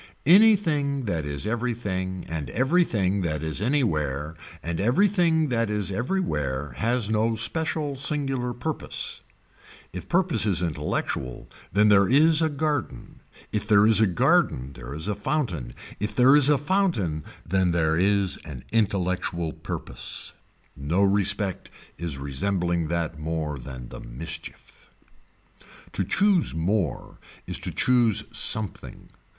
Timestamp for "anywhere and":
3.61-4.79